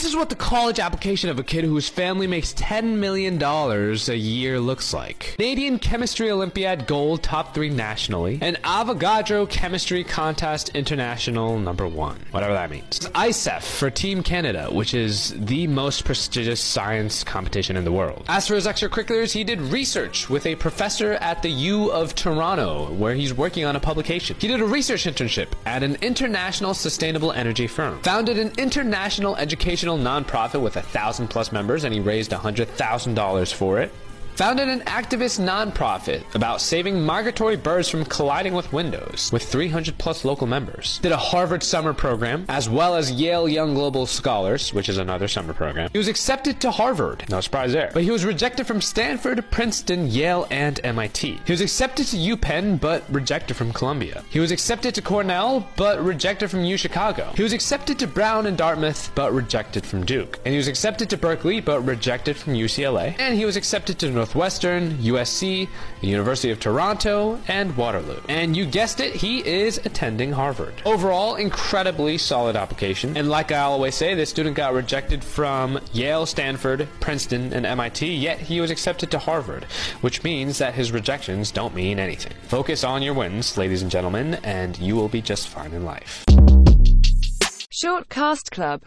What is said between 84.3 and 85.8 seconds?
and you will be just fine